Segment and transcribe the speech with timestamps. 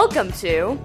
[0.00, 0.78] Welcome to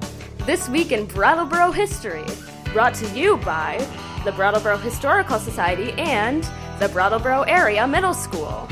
[0.47, 2.25] This Week in Brattleboro History,
[2.73, 3.77] brought to you by
[4.25, 6.43] the Brattleboro Historical Society and
[6.79, 8.67] the Brattleboro Area Middle School.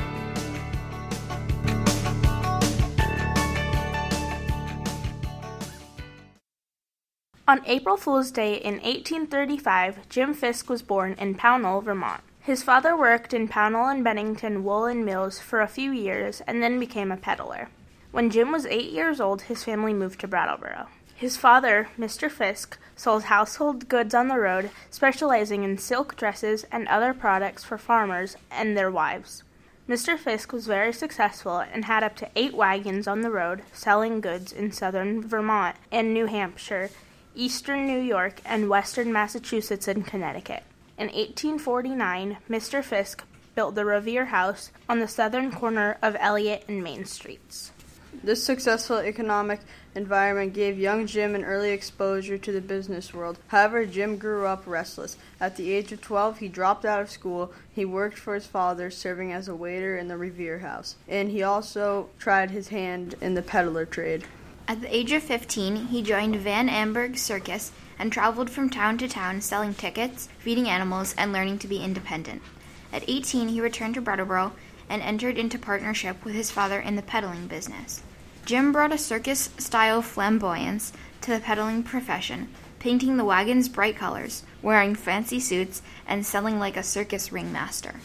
[7.47, 12.23] On April Fool's Day in 1835, Jim Fisk was born in Pownal, Vermont.
[12.39, 16.79] His father worked in Pownal and Bennington woolen mills for a few years and then
[16.79, 17.69] became a peddler.
[18.11, 20.87] When Jim was eight years old, his family moved to Brattleboro.
[21.15, 22.29] His father, Mr.
[22.29, 27.77] Fisk, sold household goods on the road, specializing in silk dresses and other products for
[27.77, 29.43] farmers and their wives.
[29.87, 30.17] Mr.
[30.17, 34.51] Fisk was very successful and had up to eight wagons on the road selling goods
[34.51, 36.89] in southern Vermont and New Hampshire,
[37.33, 40.63] eastern New York, and western Massachusetts and Connecticut.
[40.97, 42.83] In 1849, Mr.
[42.83, 43.23] Fisk
[43.55, 47.71] built the Revere House on the southern corner of Elliot and Main Streets.
[48.23, 49.61] This successful economic
[49.95, 53.39] environment gave young Jim an early exposure to the business world.
[53.47, 55.17] However, Jim grew up restless.
[55.39, 57.51] At the age of 12, he dropped out of school.
[57.73, 61.41] He worked for his father, serving as a waiter in the Revere House, and he
[61.41, 64.25] also tried his hand in the peddler trade.
[64.67, 69.07] At the age of 15, he joined Van Amburgh Circus and traveled from town to
[69.07, 72.41] town selling tickets, feeding animals, and learning to be independent.
[72.93, 74.53] At 18, he returned to Brattleboro
[74.89, 78.01] and entered into partnership with his father in the peddling business.
[78.45, 84.43] Jim brought a circus style flamboyance to the peddling profession, painting the wagons bright colors,
[84.61, 87.95] wearing fancy suits, and selling like a circus ringmaster.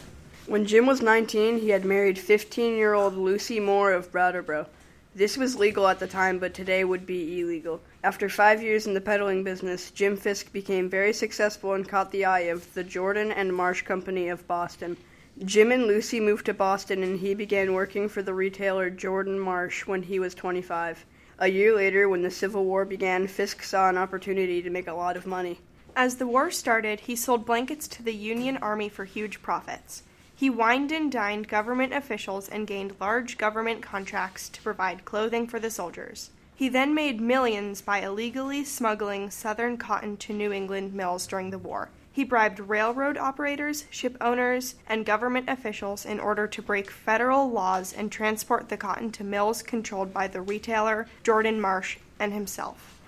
[0.47, 4.67] When Jim was 19, he had married 15 year old Lucy Moore of Brattleboro.
[5.15, 7.81] This was legal at the time, but today would be illegal.
[8.05, 12.27] After five years in the peddling business, Jim Fisk became very successful and caught the
[12.27, 14.99] eye of the Jordan and Marsh Company of Boston.
[15.45, 19.87] Jim and Lucy moved to Boston and he began working for the retailer Jordan Marsh
[19.87, 21.05] when he was 25.
[21.39, 24.95] A year later, when the Civil War began, Fisk saw an opportunity to make a
[24.95, 25.61] lot of money.
[25.95, 30.05] As the war started, he sold blankets to the Union Army for huge profits.
[30.35, 35.61] He wined and dined government officials and gained large government contracts to provide clothing for
[35.61, 36.31] the soldiers.
[36.55, 41.59] He then made millions by illegally smuggling Southern cotton to New England mills during the
[41.59, 41.91] war.
[42.17, 47.93] He bribed railroad operators, ship owners, and government officials in order to break federal laws
[47.93, 52.99] and transport the cotton to mills controlled by the retailer Jordan Marsh and himself.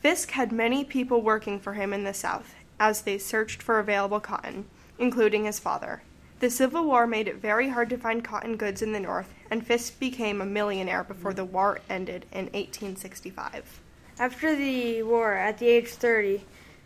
[0.00, 4.18] Fisk had many people working for him in the South as they searched for available
[4.18, 4.64] cotton,
[4.98, 6.02] including his father.
[6.40, 9.64] The Civil War made it very hard to find cotton goods in the North, and
[9.64, 13.80] Fisk became a millionaire before the war ended in 1865.
[14.18, 16.44] After the war, at the age of 30,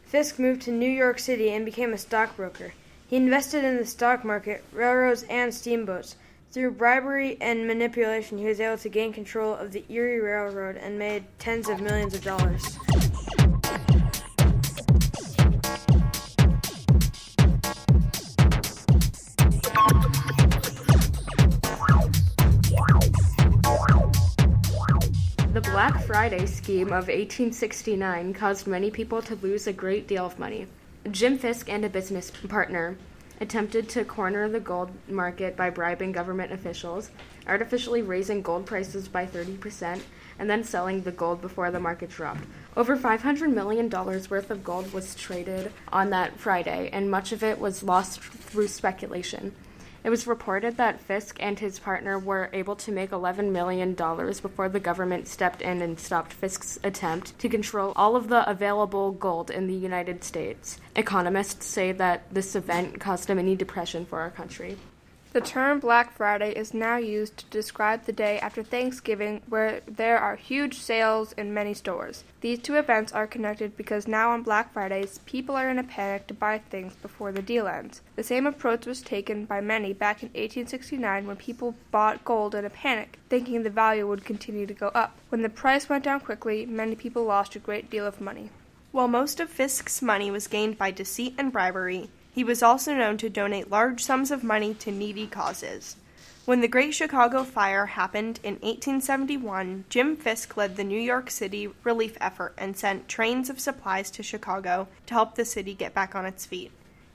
[0.08, 2.72] Fisk moved to New York City and became a stockbroker.
[3.08, 6.16] He invested in the stock market, railroads, and steamboats.
[6.50, 10.98] Through bribery and manipulation, he was able to gain control of the Erie Railroad and
[10.98, 12.78] made tens of millions of dollars.
[25.78, 30.66] Black Friday scheme of 1869 caused many people to lose a great deal of money.
[31.12, 32.98] Jim Fisk and a business partner
[33.40, 37.12] attempted to corner the gold market by bribing government officials,
[37.46, 40.00] artificially raising gold prices by 30%,
[40.40, 42.42] and then selling the gold before the market dropped.
[42.76, 47.60] Over $500 million worth of gold was traded on that Friday, and much of it
[47.60, 49.54] was lost through speculation.
[50.04, 54.68] It was reported that Fisk and his partner were able to make $11 million before
[54.68, 59.50] the government stepped in and stopped Fisk's attempt to control all of the available gold
[59.50, 60.78] in the United States.
[60.94, 64.76] Economists say that this event caused a mini depression for our country.
[65.30, 70.18] The term Black Friday is now used to describe the day after Thanksgiving where there
[70.18, 72.24] are huge sales in many stores.
[72.40, 76.28] These two events are connected because now on Black Fridays, people are in a panic
[76.28, 78.00] to buy things before the deal ends.
[78.16, 82.64] The same approach was taken by many back in 1869 when people bought gold in
[82.64, 85.18] a panic, thinking the value would continue to go up.
[85.28, 88.48] When the price went down quickly, many people lost a great deal of money.
[88.92, 92.08] While most of Fisk's money was gained by deceit and bribery,
[92.38, 95.96] he was also known to donate large sums of money to needy causes.
[96.44, 101.68] When the Great Chicago Fire happened in 1871, Jim Fisk led the New York City
[101.82, 106.14] relief effort and sent trains of supplies to Chicago to help the city get back
[106.14, 106.70] on its feet.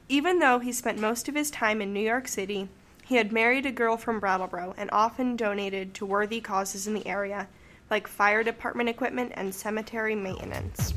[0.09, 2.67] Even though he spent most of his time in New York City,
[3.05, 7.07] he had married a girl from Brattleboro and often donated to worthy causes in the
[7.07, 7.47] area,
[7.89, 10.93] like fire department equipment and cemetery maintenance.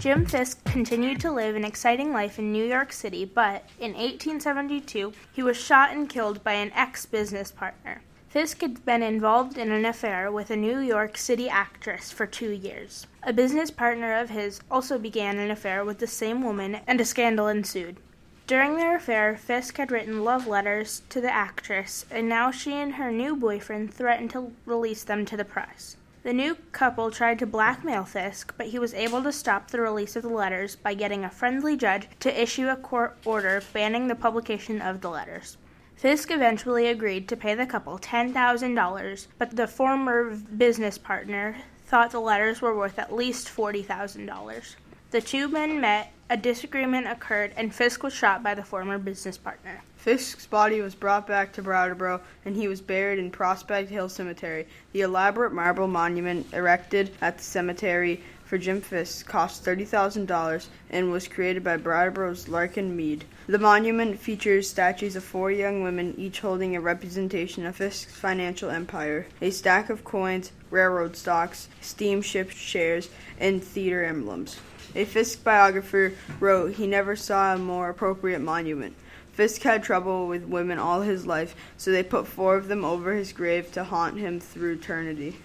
[0.00, 5.12] Jim Fisk continued to live an exciting life in New York City, but in 1872
[5.30, 8.00] he was shot and killed by an ex business partner.
[8.30, 12.50] Fisk had been involved in an affair with a New York City actress for two
[12.50, 13.06] years.
[13.24, 17.04] A business partner of his also began an affair with the same woman, and a
[17.04, 17.98] scandal ensued.
[18.46, 22.94] During their affair, Fisk had written love letters to the actress, and now she and
[22.94, 25.98] her new boyfriend threatened to release them to the press.
[26.22, 30.16] The new couple tried to blackmail Fisk, but he was able to stop the release
[30.16, 34.14] of the letters by getting a friendly judge to issue a court order banning the
[34.14, 35.56] publication of the letters.
[35.96, 41.56] Fisk eventually agreed to pay the couple $10,000, but the former business partner
[41.86, 44.76] thought the letters were worth at least $40,000.
[45.10, 49.36] The two men met, a disagreement occurred, and Fisk was shot by the former business
[49.36, 49.82] partner.
[49.96, 54.68] Fisk's body was brought back to Brattleboro and he was buried in Prospect Hill Cemetery.
[54.92, 61.26] The elaborate marble monument erected at the cemetery for Jim Fisk cost $30,000 and was
[61.26, 63.24] created by Brattleboro's Larkin Mead.
[63.48, 68.70] The monument features statues of four young women, each holding a representation of Fisk's financial
[68.70, 73.10] empire, a stack of coins, railroad stocks, steamship shares,
[73.40, 74.60] and theater emblems.
[74.94, 78.94] A Fisk biographer wrote he never saw a more appropriate monument.
[79.32, 83.14] Fisk had trouble with women all his life, so they put four of them over
[83.14, 85.36] his grave to haunt him through eternity.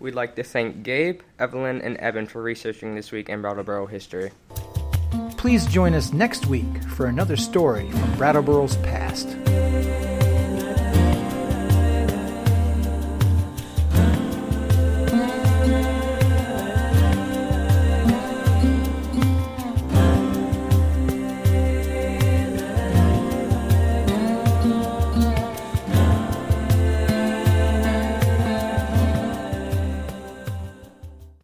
[0.00, 4.30] We'd like to thank Gabe, Evelyn, and Evan for researching this week in Brattleboro history.
[5.36, 9.28] Please join us next week for another story from Brattleboro's past.